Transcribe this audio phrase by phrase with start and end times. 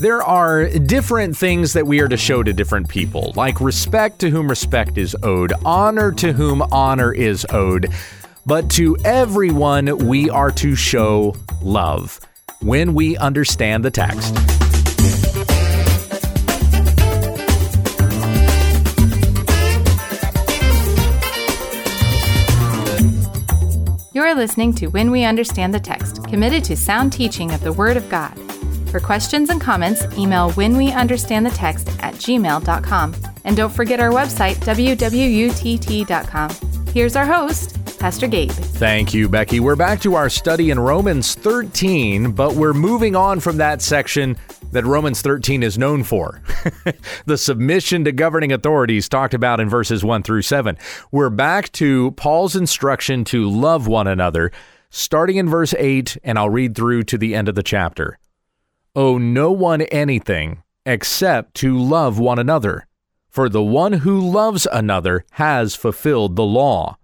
[0.00, 4.30] There are different things that we are to show to different people, like respect to
[4.30, 7.92] whom respect is owed, honor to whom honor is owed.
[8.46, 12.18] But to everyone, we are to show love
[12.62, 14.34] when we understand the text.
[24.14, 27.98] You're listening to When We Understand the Text, committed to sound teaching of the Word
[27.98, 28.49] of God.
[28.90, 33.14] For questions and comments, email whenweunderstandthetext at gmail.com.
[33.44, 36.50] And don't forget our website, www.utt.com.
[36.92, 38.50] Here's our host, Pastor Gabe.
[38.50, 39.60] Thank you, Becky.
[39.60, 44.36] We're back to our study in Romans 13, but we're moving on from that section
[44.72, 46.42] that Romans 13 is known for
[47.26, 50.76] the submission to governing authorities talked about in verses 1 through 7.
[51.12, 54.50] We're back to Paul's instruction to love one another,
[54.90, 58.18] starting in verse 8, and I'll read through to the end of the chapter
[58.94, 62.86] owe no one anything except to love one another.
[63.28, 66.96] For the one who loves another has fulfilled the law.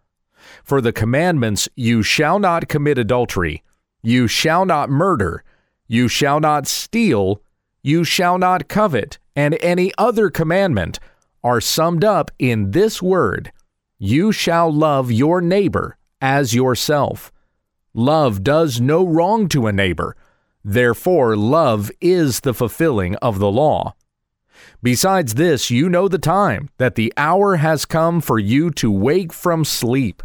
[0.64, 3.62] For the commandments, you shall not commit adultery,
[4.02, 5.44] you shall not murder,
[5.86, 7.42] you shall not steal,
[7.82, 10.98] you shall not covet, and any other commandment
[11.44, 13.52] are summed up in this word
[13.98, 17.30] You shall love your neighbor as yourself.
[17.94, 20.16] Love does no wrong to a neighbor
[20.68, 23.94] Therefore, love is the fulfilling of the law.
[24.82, 29.32] Besides this, you know the time, that the hour has come for you to wake
[29.32, 30.24] from sleep.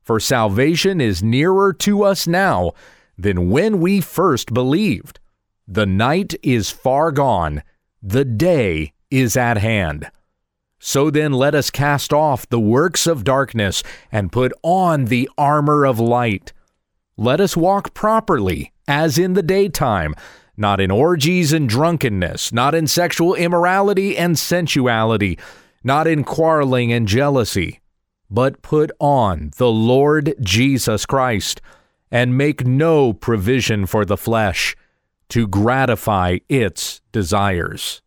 [0.00, 2.72] For salvation is nearer to us now
[3.18, 5.20] than when we first believed.
[5.68, 7.62] The night is far gone,
[8.02, 10.10] the day is at hand.
[10.78, 15.84] So then, let us cast off the works of darkness and put on the armor
[15.84, 16.54] of light.
[17.16, 20.14] Let us walk properly as in the daytime,
[20.56, 25.38] not in orgies and drunkenness, not in sexual immorality and sensuality,
[25.84, 27.80] not in quarreling and jealousy,
[28.30, 31.60] but put on the Lord Jesus Christ,
[32.10, 34.76] and make no provision for the flesh
[35.30, 38.02] to gratify its desires.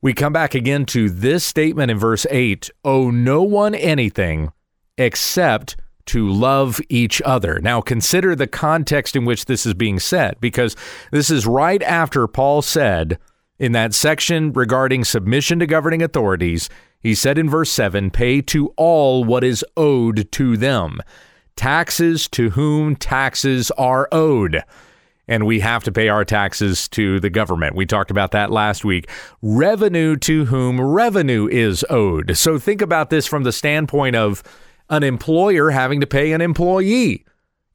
[0.00, 4.52] We come back again to this statement in verse 8 Owe no one anything
[4.98, 5.76] except
[6.06, 7.60] to love each other.
[7.60, 10.76] Now, consider the context in which this is being said, because
[11.10, 13.18] this is right after Paul said
[13.58, 16.68] in that section regarding submission to governing authorities,
[17.00, 21.00] he said in verse 7 pay to all what is owed to them,
[21.56, 24.62] taxes to whom taxes are owed.
[25.26, 27.74] And we have to pay our taxes to the government.
[27.74, 29.08] We talked about that last week.
[29.40, 32.36] Revenue to whom revenue is owed.
[32.36, 34.42] So think about this from the standpoint of
[34.90, 37.24] an employer having to pay an employee.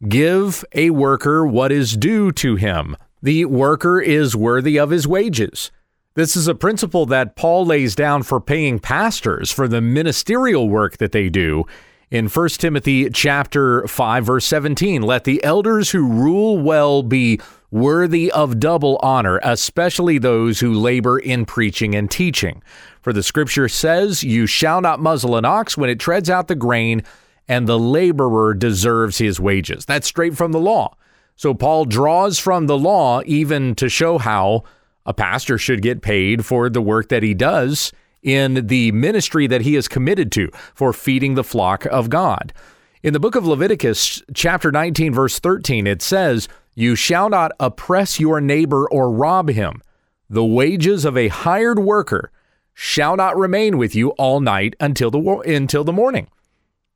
[0.07, 2.95] Give a worker what is due to him.
[3.21, 5.71] The worker is worthy of his wages.
[6.15, 10.97] This is a principle that Paul lays down for paying pastors for the ministerial work
[10.97, 11.65] that they do.
[12.11, 17.39] In 1 Timothy chapter 5 verse 17, let the elders who rule well be
[17.71, 22.61] worthy of double honor, especially those who labor in preaching and teaching.
[23.01, 26.55] For the scripture says, You shall not muzzle an ox when it treads out the
[26.55, 27.03] grain,
[27.47, 29.85] and the laborer deserves his wages.
[29.85, 30.95] That's straight from the law.
[31.35, 34.63] So Paul draws from the law even to show how
[35.05, 39.61] a pastor should get paid for the work that he does in the ministry that
[39.61, 42.53] he is committed to for feeding the flock of God.
[43.01, 48.21] In the book of Leviticus, chapter 19, verse 13, it says, You shall not oppress
[48.21, 49.81] your neighbor or rob him.
[50.29, 52.31] The wages of a hired worker
[52.73, 56.29] shall not remain with you all night until the until the morning.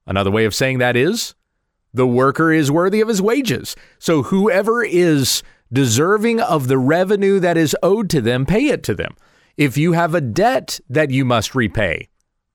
[0.08, 1.36] Another way of saying that is
[1.94, 3.76] the worker is worthy of his wages.
[4.00, 8.96] So whoever is deserving of the revenue that is owed to them, pay it to
[8.96, 9.18] them.
[9.58, 12.08] If you have a debt that you must repay,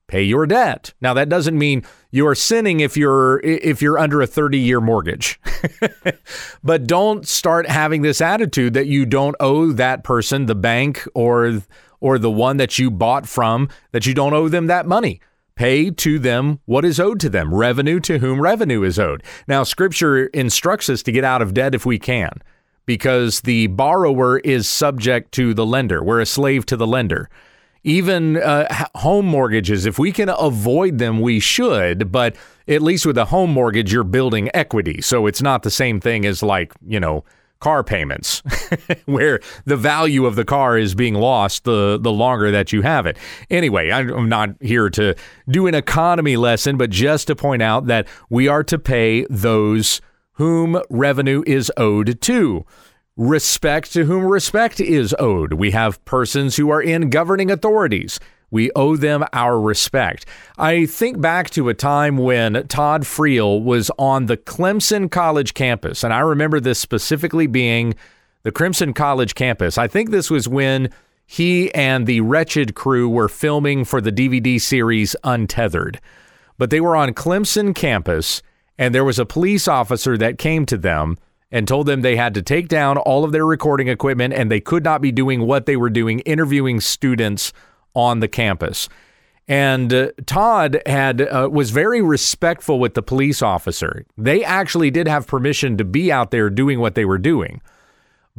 [0.09, 0.93] pay your debt.
[0.99, 5.39] Now that doesn't mean you're sinning if you're if you're under a 30-year mortgage.
[6.63, 11.61] but don't start having this attitude that you don't owe that person, the bank or
[12.01, 15.21] or the one that you bought from that you don't owe them that money.
[15.55, 19.21] Pay to them what is owed to them, revenue to whom revenue is owed.
[19.45, 22.31] Now, scripture instructs us to get out of debt if we can,
[22.85, 26.01] because the borrower is subject to the lender.
[26.01, 27.29] We're a slave to the lender.
[27.83, 32.35] Even uh, home mortgages, if we can avoid them, we should, but
[32.67, 35.01] at least with a home mortgage, you're building equity.
[35.01, 37.23] So it's not the same thing as like, you know,
[37.59, 38.41] car payments,
[39.05, 43.05] where the value of the car is being lost the, the longer that you have
[43.05, 43.17] it.
[43.49, 45.15] Anyway, I'm not here to
[45.49, 49.99] do an economy lesson, but just to point out that we are to pay those
[50.33, 52.65] whom revenue is owed to.
[53.19, 55.51] Respect to whom respect is owed.
[55.51, 58.17] We have persons who are in governing authorities.
[58.49, 60.25] We owe them our respect.
[60.57, 66.05] I think back to a time when Todd Friel was on the Clemson College campus,
[66.05, 67.93] and I remember this specifically being
[68.43, 69.77] the Crimson College campus.
[69.77, 70.89] I think this was when
[71.27, 75.99] he and the Wretched crew were filming for the DVD series Untethered.
[76.57, 78.41] But they were on Clemson campus,
[78.77, 81.17] and there was a police officer that came to them
[81.51, 84.59] and told them they had to take down all of their recording equipment and they
[84.59, 87.53] could not be doing what they were doing, interviewing students
[87.95, 88.87] on the campus.
[89.47, 94.05] And uh, Todd had uh, was very respectful with the police officer.
[94.15, 97.61] They actually did have permission to be out there doing what they were doing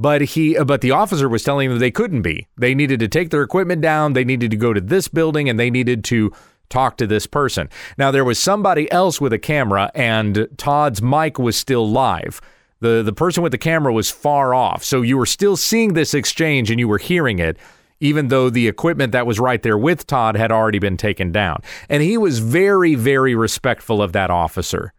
[0.00, 2.46] but he but the officer was telling them they couldn't be.
[2.56, 5.60] They needed to take their equipment down, they needed to go to this building and
[5.60, 6.32] they needed to
[6.70, 7.68] talk to this person.
[7.98, 12.40] Now there was somebody else with a camera and Todd's mic was still live.
[12.80, 14.82] The the person with the camera was far off.
[14.82, 17.58] So you were still seeing this exchange and you were hearing it
[18.00, 21.62] even though the equipment that was right there with Todd had already been taken down.
[21.88, 24.92] And he was very very respectful of that officer.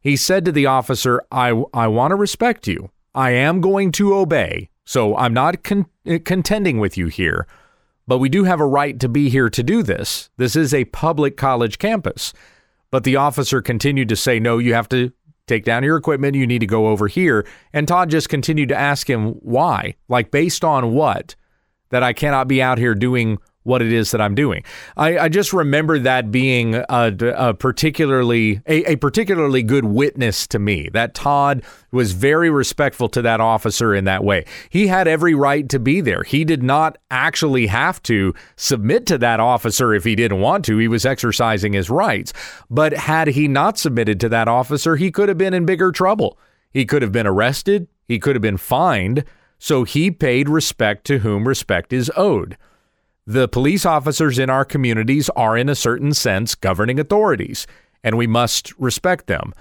[0.00, 2.90] He said to the officer, "I I want to respect you.
[3.14, 7.46] I am going to obey, so I'm not con- eh, contending with you here,
[8.06, 10.30] but we do have a right to be here to do this.
[10.36, 12.32] This is a public college campus.
[12.90, 15.12] But the officer continued to say, no, you have to
[15.48, 16.36] take down your equipment.
[16.36, 17.46] You need to go over here.
[17.72, 21.34] And Todd just continued to ask him why, like based on what,
[21.90, 24.64] that I cannot be out here doing what it is that I'm doing.
[24.96, 30.58] I, I just remember that being a, a particularly a, a, particularly good witness to
[30.58, 30.88] me.
[30.92, 31.62] That Todd
[31.92, 34.46] was very respectful to that officer in that way.
[34.70, 36.22] He had every right to be there.
[36.22, 40.78] He did not actually have to submit to that officer if he didn't want to.
[40.78, 42.32] He was exercising his rights.
[42.70, 46.38] But had he not submitted to that officer, he could have been in bigger trouble.
[46.70, 47.88] He could have been arrested.
[48.06, 49.24] He could have been fined.
[49.58, 52.56] So he paid respect to whom respect is owed.
[53.28, 57.66] The police officers in our communities are, in a certain sense, governing authorities,
[58.02, 59.52] and we must respect them.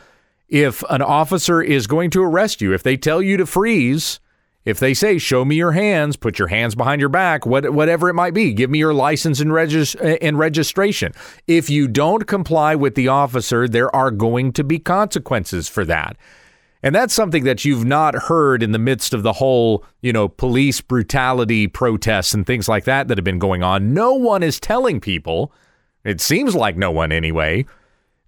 [0.48, 4.22] If an officer is going to arrest you, if they tell you to freeze,
[4.64, 8.08] if they say, show me your hands, put your hands behind your back, what, whatever
[8.08, 11.12] it might be, give me your license and, regis- and registration.
[11.46, 16.16] If you don't comply with the officer, there are going to be consequences for that.
[16.88, 20.30] And that's something that you've not heard in the midst of the whole, you know,
[20.30, 23.94] police brutality protests and things like that that have been going on.
[23.94, 25.52] No one is telling people,
[26.06, 27.66] it seems like no one anyway,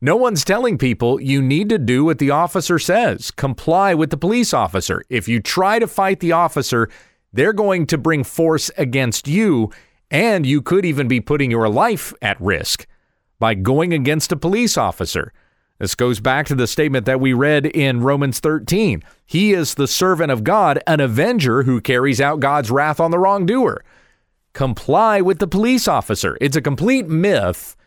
[0.02, 4.18] no one's telling people you need to do what the officer says, comply with the
[4.18, 5.06] police officer.
[5.08, 6.90] If you try to fight the officer,
[7.32, 9.72] they're going to bring force against you,
[10.12, 12.86] and you could even be putting your life at risk
[13.40, 15.32] by going against a police officer.
[15.80, 19.02] This goes back to the statement that we read in Romans 13.
[19.26, 23.20] He is the servant of God, an avenger who carries out God's wrath on the
[23.20, 23.84] wrongdoer.
[24.52, 26.38] Comply with the police officer.
[26.42, 27.78] It's a complete myth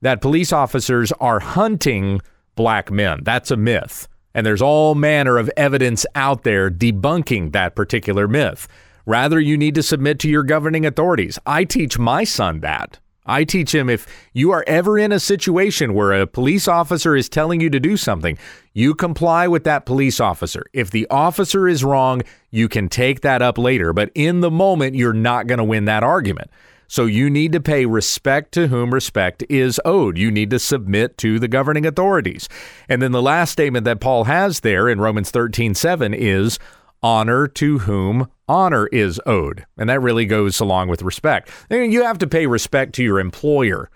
[0.00, 2.20] that police officers are hunting
[2.54, 3.20] black men.
[3.24, 4.06] That's a myth.
[4.32, 8.68] And there's all manner of evidence out there debunking that particular myth.
[9.06, 11.36] Rather, you need to submit to your governing authorities.
[11.44, 13.00] I teach my son that.
[13.26, 17.28] I teach him if you are ever in a situation where a police officer is
[17.28, 18.38] telling you to do something,
[18.72, 20.64] you comply with that police officer.
[20.72, 24.94] If the officer is wrong, you can take that up later, but in the moment,
[24.94, 26.50] you're not going to win that argument.
[26.90, 30.18] So you need to pay respect to whom respect is owed.
[30.18, 32.48] You need to submit to the governing authorities.
[32.88, 36.58] And then the last statement that Paul has there in Romans 13 7 is
[37.02, 39.64] honor to whom honor is owed.
[39.78, 41.50] And that really goes along with respect.
[41.70, 43.90] You have to pay respect to your employer.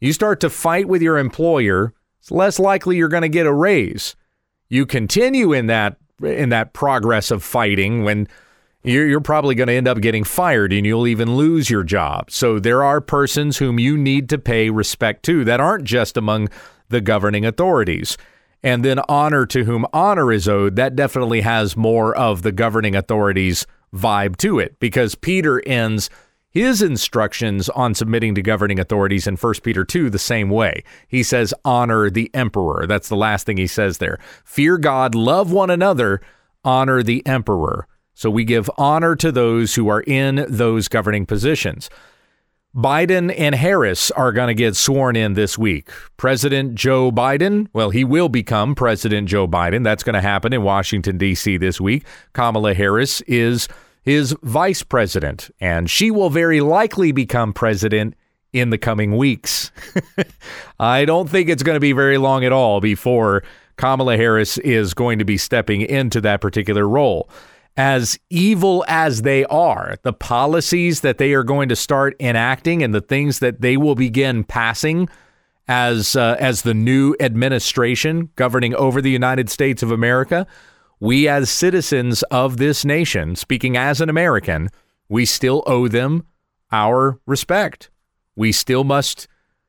[0.00, 3.52] You start to fight with your employer, it's less likely you're going to get a
[3.52, 4.16] raise.
[4.68, 8.28] You continue in that in that progress of fighting when
[8.82, 12.30] you're, you're probably going to end up getting fired and you'll even lose your job.
[12.30, 16.48] So there are persons whom you need to pay respect to that aren't just among
[16.90, 18.18] the governing authorities
[18.62, 22.94] and then honor to whom honor is owed, that definitely has more of the governing
[22.94, 26.10] authorities vibe to it because Peter ends
[26.50, 30.82] his instructions on submitting to governing authorities in 1 Peter 2 the same way.
[31.06, 32.86] He says, honor the emperor.
[32.86, 34.18] That's the last thing he says there.
[34.44, 36.20] Fear God, love one another,
[36.64, 37.86] honor the emperor.
[38.14, 41.88] So we give honor to those who are in those governing positions.
[42.74, 45.90] Biden and Harris are going to get sworn in this week.
[46.16, 49.82] President Joe Biden, well, he will become President Joe Biden.
[49.82, 51.56] That's going to happen in Washington, D.C.
[51.56, 52.06] this week.
[52.32, 53.66] Kamala Harris is
[54.02, 58.14] his vice president, and she will very likely become president
[58.52, 59.72] in the coming weeks.
[60.80, 63.42] I don't think it's going to be very long at all before
[63.78, 67.28] Kamala Harris is going to be stepping into that particular role.
[67.80, 72.94] As evil as they are, the policies that they are going to start enacting and
[72.94, 75.08] the things that they will begin passing
[75.66, 80.46] as uh, as the new administration governing over the United States of America,
[81.00, 84.68] we as citizens of this nation, speaking as an American,
[85.08, 86.26] we still owe them
[86.70, 87.88] our respect.
[88.36, 89.26] We still must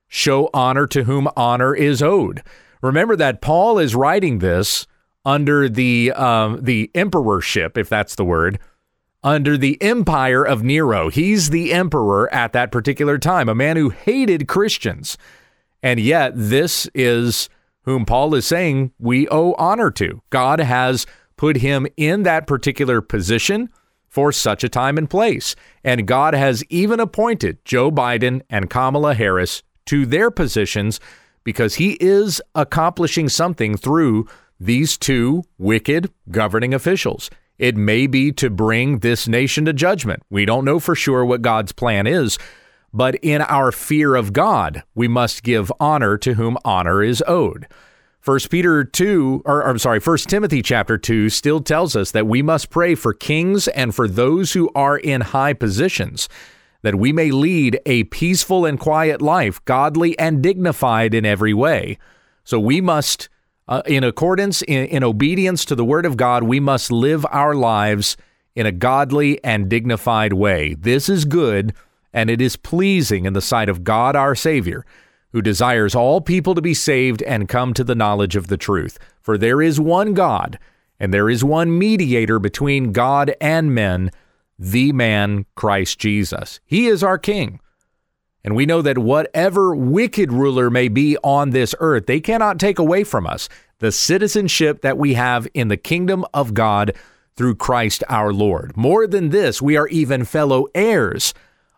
[0.10, 2.44] show honor to whom honor is owed.
[2.82, 4.86] Remember that Paul is writing this
[5.25, 8.60] under the um, the emperorship, if that's the word,
[9.24, 11.10] under the empire of Nero.
[11.10, 15.18] He's the emperor at that particular time, a man who hated Christians.
[15.84, 17.50] And yet, this is
[17.84, 20.22] whom Paul is saying we owe honor to.
[20.30, 21.06] God has
[21.38, 23.70] put him in that particular position
[24.08, 25.56] for such a time and place.
[25.84, 31.00] And God has even appointed Joe Biden and Kamala Harris to their positions
[31.44, 34.28] because he is accomplishing something through
[34.62, 37.32] these two wicked governing officials.
[37.58, 40.22] It may be to bring this nation to judgment.
[40.30, 42.38] We don't know for sure what God's plan is,
[42.94, 47.68] but in our fear of God, we must give honor to whom honor is owed.
[48.20, 52.44] First Peter 2 or I'm sorry, First Timothy chapter 2 still tells us that we
[52.44, 56.30] must pray for kings and for those who are in high positions
[56.84, 61.98] that we may lead a peaceful and quiet life, godly and dignified in every way.
[62.44, 63.30] So we must
[63.72, 67.56] uh, in accordance in, in obedience to the word of God, we must live our
[67.56, 68.18] lives
[68.54, 70.74] in a godly and dignified way.
[70.74, 71.74] This is good
[72.12, 74.86] and it is pleasing in the sight of God our Savior,
[75.32, 79.00] who desires all people to be saved and come to the knowledge of the truth.
[79.22, 80.60] For there is one God,
[81.00, 84.12] and there is one mediator between God and men,
[84.60, 86.60] the man Christ Jesus.
[86.66, 87.61] He is our King.
[88.43, 92.79] And we know that whatever wicked ruler may be on this earth, they cannot take
[92.79, 93.48] away from us
[93.79, 96.95] the citizenship that we have in the kingdom of God
[97.36, 98.75] through Christ our Lord.
[98.75, 101.33] More than this, we are even fellow heirs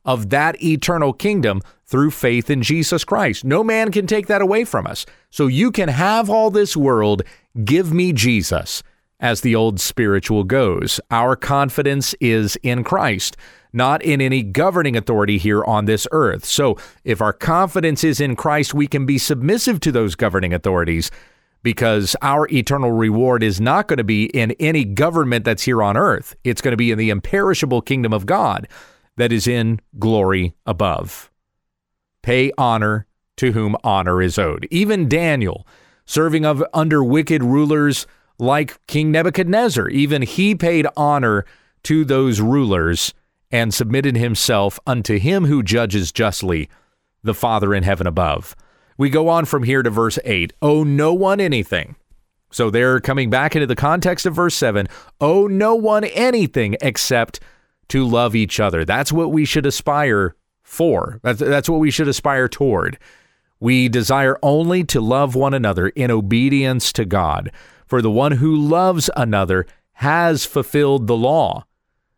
[0.05, 3.46] of that eternal kingdom through faith in Jesus Christ.
[3.46, 5.05] No man can take that away from us.
[5.29, 7.24] So you can have all this world,
[7.63, 8.84] give me Jesus,
[9.24, 11.00] as the old spiritual goes.
[11.10, 13.38] Our confidence is in Christ,
[13.72, 16.44] not in any governing authority here on this earth.
[16.44, 21.10] So if our confidence is in Christ, we can be submissive to those governing authorities
[21.63, 25.96] because our eternal reward is not going to be in any government that's here on
[25.96, 26.36] earth.
[26.44, 28.68] It's going to be in the imperishable kingdom of God
[29.15, 31.32] that is in glory above.
[32.22, 34.68] Pay honor to whom honor is owed.
[34.70, 35.65] Even Daniel,
[36.06, 38.06] serving of under wicked rulers
[38.40, 41.46] like King Nebuchadnezzar, even he paid honor
[41.84, 43.13] to those rulers
[43.52, 46.70] and submitted himself unto him who judges justly,
[47.22, 48.56] the Father in heaven above.
[48.98, 50.54] We go on from here to verse 8.
[50.62, 51.96] Owe no one anything.
[52.52, 54.88] So they're coming back into the context of verse 7.
[55.20, 57.40] Owe no one anything except
[57.90, 58.86] to love each other.
[58.86, 61.20] That's what we should aspire for.
[61.24, 62.98] That's, that's what we should aspire toward.
[63.60, 67.52] We desire only to love one another in obedience to God.
[67.94, 71.68] For the one who loves another has fulfilled the law.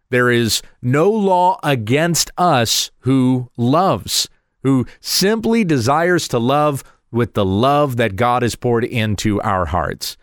[0.10, 4.29] There is no law against us who loves,
[4.63, 10.15] who simply desires to love with the love that God has poured into our hearts.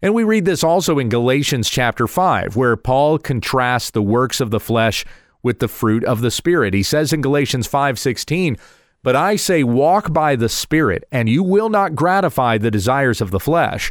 [0.00, 4.52] And we read this also in Galatians chapter 5, where Paul contrasts the works of
[4.52, 5.04] the flesh
[5.42, 6.72] with the fruit of the spirit.
[6.72, 8.56] He says in Galatians 5:16,
[9.02, 13.32] "But I say walk by the spirit, and you will not gratify the desires of
[13.32, 13.90] the flesh,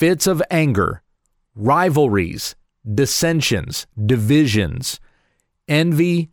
[0.00, 1.02] fits of anger,
[1.54, 2.56] rivalries,
[2.90, 4.98] dissensions, divisions,
[5.68, 6.30] envy,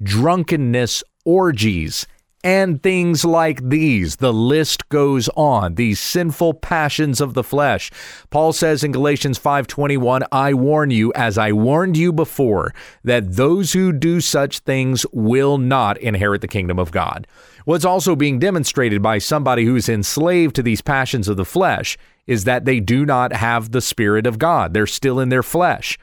[0.00, 2.06] drunkenness, orgies
[2.44, 4.16] and things like these.
[4.16, 5.74] The list goes on.
[5.74, 7.90] These sinful passions of the flesh.
[8.30, 13.72] Paul says in Galatians 5:21, "I warn you as I warned you before, that those
[13.72, 17.26] who do such things will not inherit the kingdom of God."
[17.64, 22.44] What's also being demonstrated by somebody who's enslaved to these passions of the flesh is
[22.44, 24.72] that they do not have the spirit of God.
[24.72, 25.98] They're still in their flesh.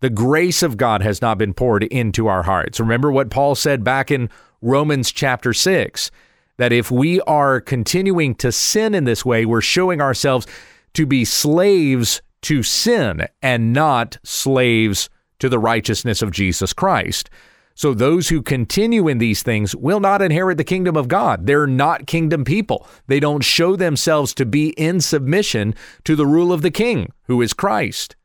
[0.00, 2.80] The grace of God has not been poured into our hearts.
[2.80, 4.28] Remember what Paul said back in
[4.64, 6.10] Romans chapter 6
[6.56, 10.46] that if we are continuing to sin in this way, we're showing ourselves
[10.94, 17.28] to be slaves to sin and not slaves to the righteousness of Jesus Christ.
[17.74, 21.46] So those who continue in these things will not inherit the kingdom of God.
[21.46, 22.86] They're not kingdom people.
[23.06, 27.42] They don't show themselves to be in submission to the rule of the king, who
[27.42, 28.16] is Christ.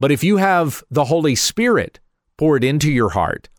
[0.00, 2.00] But if you have the Holy Spirit
[2.38, 3.50] poured into your heart,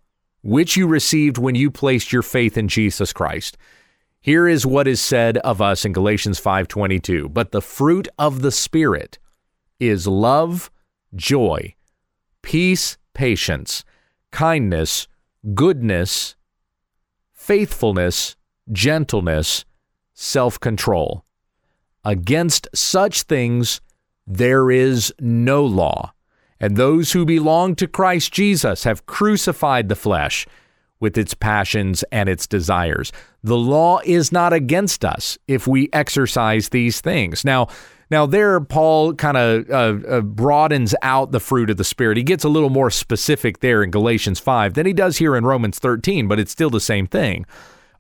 [0.41, 3.57] which you received when you placed your faith in Jesus Christ,
[4.19, 8.51] here is what is said of us in Galatians 5:22, but the fruit of the
[8.51, 9.17] spirit
[9.79, 10.69] is love,
[11.15, 11.75] joy,
[12.43, 13.83] peace, patience,
[14.31, 15.07] kindness,
[15.55, 16.35] goodness,
[17.33, 18.35] faithfulness,
[18.71, 19.65] gentleness,
[20.13, 21.25] self control.
[22.05, 23.81] Against such things
[24.27, 26.13] there is no law.
[26.61, 30.47] And those who belong to Christ Jesus have crucified the flesh
[30.99, 33.11] with its passions and its desires.
[33.43, 37.43] The law is not against us if we exercise these things.
[37.43, 37.67] Now,
[38.11, 42.17] now, there, Paul kind of uh, uh, broadens out the fruit of the Spirit.
[42.17, 45.45] He gets a little more specific there in Galatians 5 than he does here in
[45.45, 47.45] Romans 13, but it's still the same thing.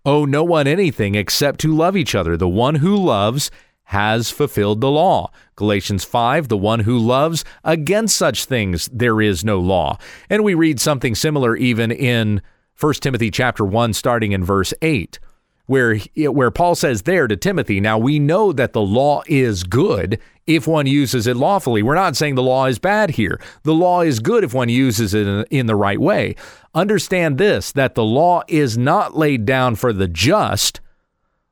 [0.05, 2.35] Owe no one anything except to love each other.
[2.35, 3.51] The one who loves
[3.91, 5.29] has fulfilled the law.
[5.57, 9.97] Galatians 5, the one who loves, against such things there is no law.
[10.29, 12.41] And we read something similar even in
[12.79, 15.19] 1 Timothy chapter 1 starting in verse 8
[15.65, 20.19] where where Paul says there to Timothy, now we know that the law is good
[20.47, 21.81] if one uses it lawfully.
[21.83, 23.39] We're not saying the law is bad here.
[23.63, 26.35] The law is good if one uses it in, the right way.
[26.73, 30.81] Understand this that the law is not laid down for the just,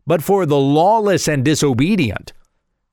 [0.09, 2.33] but for the lawless and disobedient,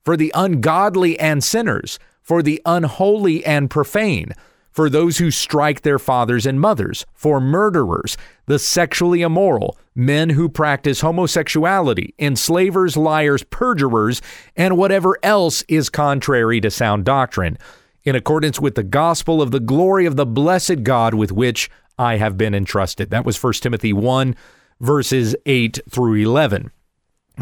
[0.05, 4.33] for the ungodly and sinners, for the unholy and profane
[4.77, 10.47] for those who strike their fathers and mothers, for murderers, the sexually immoral, men who
[10.47, 14.21] practice homosexuality, enslavers, liars, perjurers,
[14.55, 17.57] and whatever else is contrary to sound doctrine,
[18.03, 22.17] in accordance with the gospel of the glory of the blessed God with which I
[22.17, 23.09] have been entrusted.
[23.09, 24.35] That was 1 Timothy 1,
[24.79, 26.69] verses 8 through 11.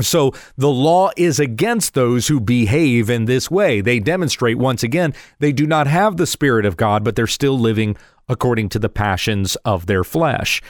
[0.01, 3.81] So the law is against those who behave in this way.
[3.81, 7.57] They demonstrate once again they do not have the Spirit of God, but they're still
[7.57, 7.95] living
[8.27, 10.61] according to the passions of their flesh.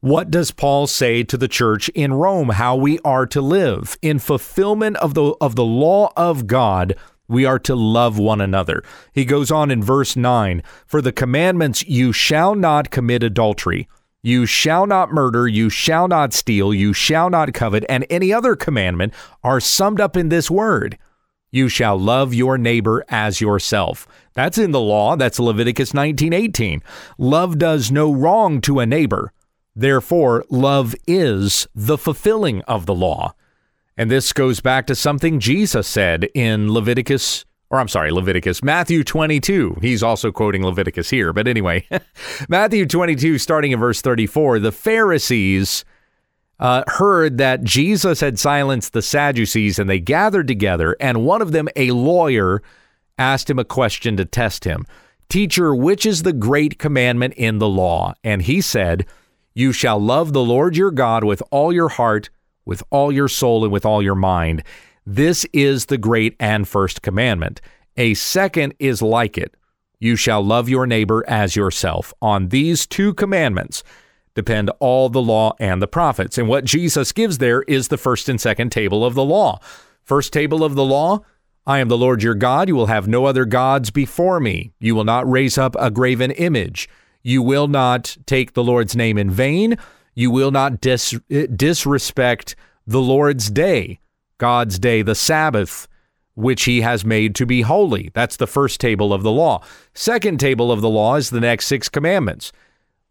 [0.00, 3.96] What does Paul say to the church in Rome how we are to live?
[4.02, 6.94] In fulfillment of the of the law of God,
[7.28, 8.82] we are to love one another.
[9.12, 13.88] He goes on in verse 9, for the commandments you shall not commit adultery
[14.26, 18.56] you shall not murder, you shall not steal, you shall not covet, and any other
[18.56, 20.98] commandment are summed up in this word.
[21.52, 24.08] You shall love your neighbor as yourself.
[24.34, 25.14] That's in the law.
[25.14, 26.82] That's Leviticus 19:18.
[27.16, 29.32] Love does no wrong to a neighbor.
[29.76, 33.32] Therefore, love is the fulfilling of the law.
[33.96, 39.02] And this goes back to something Jesus said in Leviticus or I'm sorry, Leviticus, Matthew
[39.02, 39.78] 22.
[39.80, 41.32] He's also quoting Leviticus here.
[41.32, 41.86] But anyway,
[42.48, 45.84] Matthew 22, starting in verse 34, the Pharisees
[46.60, 50.96] uh, heard that Jesus had silenced the Sadducees and they gathered together.
[51.00, 52.62] And one of them, a lawyer,
[53.18, 54.86] asked him a question to test him
[55.28, 58.14] Teacher, which is the great commandment in the law?
[58.22, 59.06] And he said,
[59.54, 62.30] You shall love the Lord your God with all your heart,
[62.64, 64.62] with all your soul, and with all your mind
[65.06, 67.60] this is the great and first commandment.
[67.96, 69.54] A second is like it
[70.00, 72.12] You shall love your neighbor as yourself.
[72.20, 73.84] On these two commandments
[74.34, 76.36] depend all the law and the prophets.
[76.36, 79.60] And what Jesus gives there is the first and second table of the law.
[80.02, 81.20] First table of the law
[81.68, 82.68] I am the Lord your God.
[82.68, 84.72] You will have no other gods before me.
[84.78, 86.88] You will not raise up a graven image.
[87.24, 89.76] You will not take the Lord's name in vain.
[90.14, 92.54] You will not dis- eh, disrespect
[92.86, 93.98] the Lord's day.
[94.38, 95.88] God's day, the Sabbath,
[96.34, 98.10] which he has made to be holy.
[98.14, 99.62] That's the first table of the law.
[99.94, 102.52] Second table of the law is the next six commandments.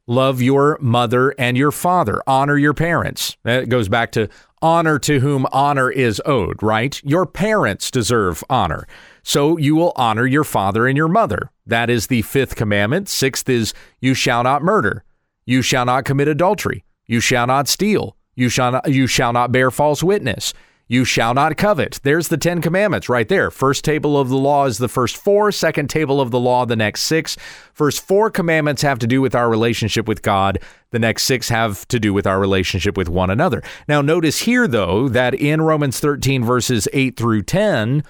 [0.07, 2.21] Love your mother and your father.
[2.27, 3.37] Honor your parents.
[3.43, 4.29] That goes back to
[4.61, 7.01] honor to whom honor is owed, right?
[7.03, 8.87] Your parents deserve honor.
[9.23, 11.49] So you will honor your father and your mother.
[11.65, 13.09] That is the fifth commandment.
[13.09, 15.03] Sixth is you shall not murder.
[15.45, 16.83] You shall not commit adultery.
[17.07, 18.15] You shall not steal.
[18.35, 20.53] You shall not, you shall not bear false witness.
[20.87, 21.99] You shall not covet.
[22.03, 23.49] There's the Ten Commandments right there.
[23.49, 26.75] First table of the law is the first four, second table of the law, the
[26.75, 27.35] next six.
[27.73, 30.59] First four commandments have to do with our relationship with God,
[30.91, 33.63] the next six have to do with our relationship with one another.
[33.87, 38.03] Now, notice here, though, that in Romans 13, verses 8 through 10,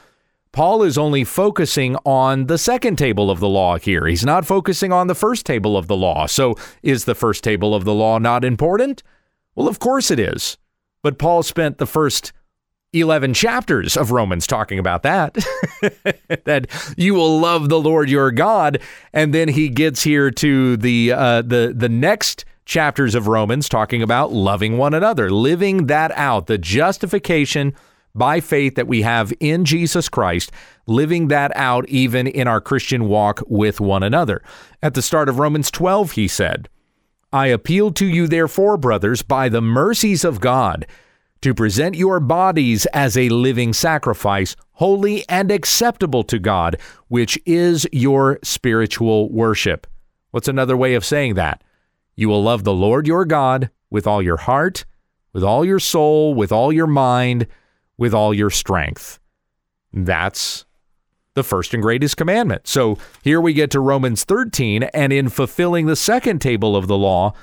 [0.51, 4.05] Paul is only focusing on the second table of the law here.
[4.05, 6.25] He's not focusing on the first table of the law.
[6.25, 9.01] So, is the first table of the law not important?
[9.55, 10.57] Well, of course it is.
[11.01, 12.33] But Paul spent the first
[12.99, 15.33] 11 chapters of Romans talking about that.
[16.45, 18.79] that you will love the Lord your God.
[19.13, 24.01] And then he gets here to the, uh, the, the next chapters of Romans talking
[24.01, 27.73] about loving one another, living that out, the justification
[28.15, 30.51] by faith that we have in Jesus Christ,
[30.87, 34.41] living that out even in our Christian walk with one another.
[34.81, 36.69] At the start of Romans 12, he said,
[37.33, 40.87] I appeal to you, therefore, brothers, by the mercies of God,
[41.45, 46.75] to present your bodies as a living sacrifice, holy and acceptable to God,
[47.07, 49.85] which is your spiritual worship.
[50.31, 51.63] What's another way of saying that?
[52.15, 54.85] You will love the Lord your God with all your heart,
[55.33, 57.45] with all your soul, with all your mind,
[57.95, 59.19] with all your strength.
[59.93, 60.65] That's
[61.35, 62.65] the first and greatest commandment.
[62.65, 66.97] So here we get to Romans 13, and in fulfilling the second table of the
[66.97, 67.33] law,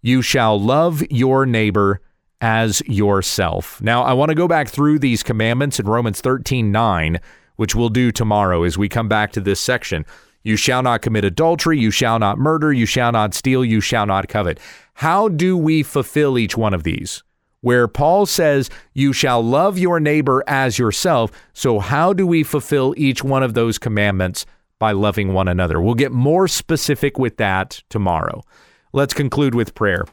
[0.00, 2.00] you shall love your neighbor
[2.40, 3.80] as yourself.
[3.82, 7.20] Now, I want to go back through these commandments in Romans 13 9,
[7.56, 10.04] which we'll do tomorrow as we come back to this section.
[10.42, 14.06] You shall not commit adultery, you shall not murder, you shall not steal, you shall
[14.06, 14.60] not covet.
[14.94, 17.22] How do we fulfill each one of these?
[17.60, 21.30] where Paul says, You shall love your neighbor as yourself.
[21.52, 24.46] So, how do we fulfill each one of those commandments?
[24.78, 25.80] By loving one another.
[25.80, 28.44] We'll get more specific with that tomorrow.
[28.92, 30.04] Let's conclude with prayer.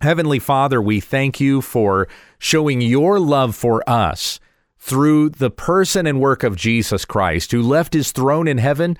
[0.00, 4.40] Heavenly Father, we thank you for showing your love for us
[4.78, 8.98] through the person and work of Jesus Christ, who left his throne in heaven,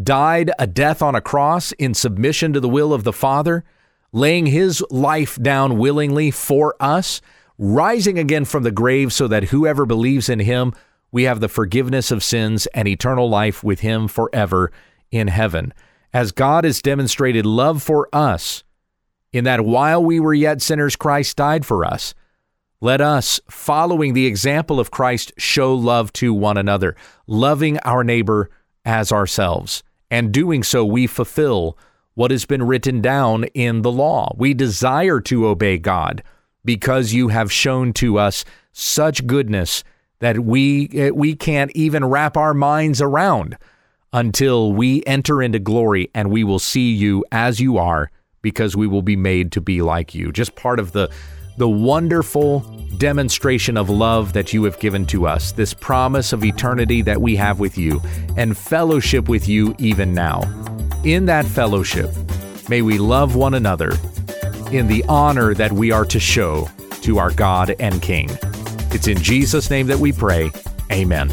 [0.00, 3.64] died a death on a cross in submission to the will of the Father
[4.14, 7.20] laying his life down willingly for us,
[7.58, 10.72] rising again from the grave so that whoever believes in him,
[11.10, 14.70] we have the forgiveness of sins and eternal life with him forever
[15.10, 15.74] in heaven.
[16.12, 18.62] As God has demonstrated love for us,
[19.34, 22.14] in that while we were yet sinners, Christ died for us.
[22.80, 26.94] Let us, following the example of Christ, show love to one another,
[27.26, 28.48] loving our neighbor
[28.84, 29.82] as ourselves.
[30.08, 31.76] And doing so, we fulfill
[32.14, 34.32] what has been written down in the law.
[34.36, 36.22] We desire to obey God
[36.64, 39.82] because you have shown to us such goodness
[40.20, 43.58] that we eh, we can't even wrap our minds around
[44.12, 48.12] until we enter into glory and we will see you as you are
[48.44, 50.30] because we will be made to be like you.
[50.30, 51.10] Just part of the
[51.56, 52.60] the wonderful
[52.98, 57.36] demonstration of love that you have given to us, this promise of eternity that we
[57.36, 58.02] have with you,
[58.36, 60.42] and fellowship with you even now.
[61.04, 62.10] In that fellowship,
[62.68, 63.92] may we love one another
[64.72, 66.68] in the honor that we are to show
[67.02, 68.28] to our God and King.
[68.90, 70.50] It's in Jesus' name that we pray.
[70.90, 71.32] Amen.